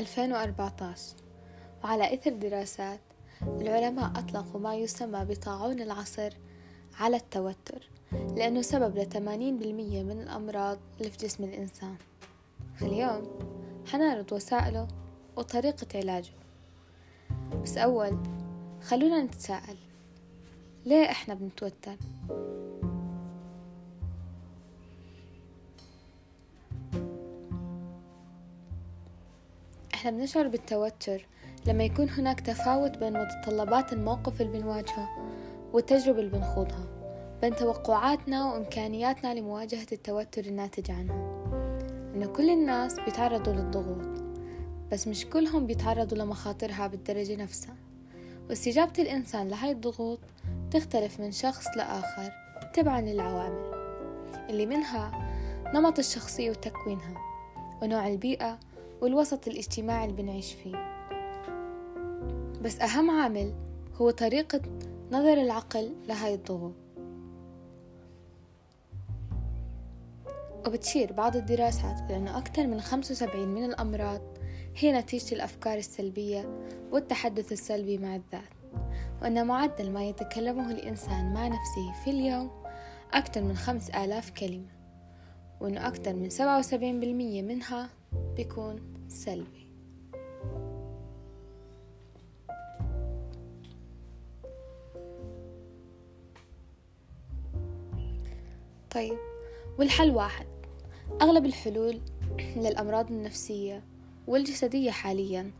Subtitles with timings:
[0.00, 1.16] 2014
[1.84, 3.00] وعلى إثر دراسات
[3.42, 6.32] العلماء أطلقوا ما يسمى بطاعون العصر
[7.00, 11.96] على التوتر لأنه سبب لثمانين بالمية من الأمراض اللي في جسم الإنسان.
[12.76, 13.38] فاليوم
[13.92, 14.88] حنعرض وسائله
[15.36, 16.32] وطريقة علاجه.
[17.62, 18.18] بس أول
[18.82, 19.76] خلونا نتساءل
[20.86, 21.96] ليه إحنا بنتوتر؟
[30.00, 31.26] إحنا بنشعر بالتوتر
[31.66, 35.08] لما يكون هناك تفاوت بين متطلبات الموقف اللي بنواجهه
[35.72, 36.86] والتجربة اللي بنخوضها
[37.40, 41.12] بين توقعاتنا وإمكانياتنا لمواجهة التوتر الناتج عنه.
[42.14, 44.22] إن كل الناس بيتعرضوا للضغوط
[44.92, 47.76] بس مش كلهم بيتعرضوا لمخاطرها بالدرجة نفسها.
[48.48, 50.20] واستجابة الإنسان لهاي الضغوط
[50.70, 52.32] تختلف من شخص لآخر
[52.74, 53.70] تبعا للعوامل
[54.50, 55.28] اللي منها
[55.74, 57.14] نمط الشخصية وتكوينها
[57.82, 58.58] ونوع البيئة
[59.00, 60.90] والوسط الاجتماعي اللي بنعيش فيه.
[62.62, 63.54] بس أهم عامل
[63.94, 64.60] هو طريقة
[65.12, 66.74] نظر العقل لهاي الضغوط.
[70.66, 74.20] وبتشير بعض الدراسات لأنه أكثر من 75 من الأمراض
[74.76, 78.50] هي نتيجة الأفكار السلبية والتحدث السلبي مع الذات.
[79.22, 82.50] وأن معدل ما يتكلمه الإنسان مع نفسه في اليوم
[83.12, 84.68] أكثر من خمس آلاف كلمة.
[85.60, 87.99] وأنه أكثر من سبعة وسبعين بالمية منها
[88.36, 88.76] بيكون
[89.08, 89.60] سلبي.
[98.90, 99.18] طيب
[99.78, 100.46] والحل واحد.
[101.22, 102.00] أغلب الحلول
[102.56, 103.84] للأمراض النفسية
[104.26, 105.50] والجسدية حاليا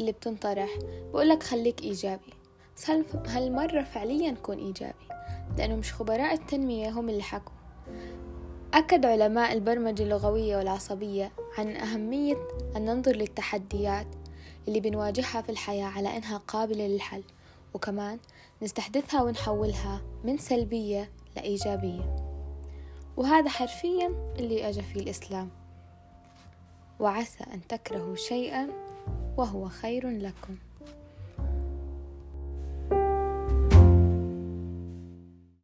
[0.00, 0.78] اللي بتنطرح
[1.12, 2.32] بقولك خليك إيجابي.
[2.76, 2.90] بس
[3.26, 5.08] هالمرة فعليا كون إيجابي؟
[5.58, 7.63] لأنه مش خبراء التنمية هم اللي حكوا.
[8.74, 12.36] أكد علماء البرمجة اللغوية والعصبية عن أهمية
[12.76, 14.06] أن ننظر للتحديات
[14.68, 17.22] اللي بنواجهها في الحياة على إنها قابلة للحل
[17.74, 18.18] وكمان
[18.62, 22.16] نستحدثها ونحولها من سلبية لإيجابية.
[23.16, 25.50] وهذا حرفيا اللي أجى فيه الإسلام.
[27.00, 28.68] وعسى أن تكرهوا شيئا
[29.36, 30.56] وهو خير لكم.